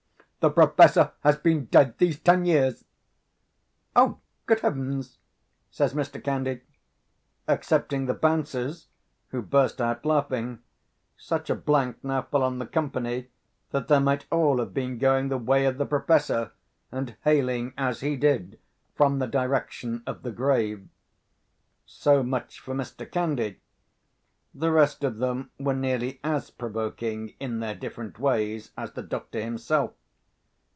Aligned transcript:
"The 0.43 0.49
Professor 0.49 1.11
has 1.19 1.37
been 1.37 1.65
dead 1.65 1.99
these 1.99 2.17
ten 2.19 2.45
years." 2.45 2.83
"Oh, 3.95 4.17
good 4.47 4.61
Heavens!" 4.61 5.19
says 5.69 5.93
Mr. 5.93 6.19
Candy. 6.23 6.61
Excepting 7.47 8.07
the 8.07 8.15
Bouncers, 8.15 8.87
who 9.27 9.43
burst 9.43 9.79
out 9.79 10.03
laughing, 10.03 10.57
such 11.15 11.51
a 11.51 11.55
blank 11.55 12.03
now 12.03 12.23
fell 12.23 12.41
on 12.41 12.57
the 12.57 12.65
company, 12.65 13.27
that 13.69 13.87
they 13.87 13.99
might 13.99 14.25
all 14.31 14.57
have 14.57 14.73
been 14.73 14.97
going 14.97 15.29
the 15.29 15.37
way 15.37 15.65
of 15.67 15.77
the 15.77 15.85
Professor, 15.85 16.53
and 16.91 17.15
hailing 17.23 17.75
as 17.77 17.99
he 17.99 18.17
did 18.17 18.57
from 18.95 19.19
the 19.19 19.27
direction 19.27 20.01
of 20.07 20.23
the 20.23 20.31
grave. 20.31 20.89
So 21.85 22.23
much 22.23 22.59
for 22.59 22.73
Mr. 22.73 23.05
Candy. 23.11 23.59
The 24.55 24.71
rest 24.71 25.03
of 25.03 25.19
them 25.19 25.51
were 25.59 25.75
nearly 25.75 26.19
as 26.23 26.49
provoking 26.49 27.35
in 27.39 27.59
their 27.59 27.75
different 27.75 28.17
ways 28.17 28.71
as 28.75 28.93
the 28.93 29.03
doctor 29.03 29.39
himself. 29.39 29.91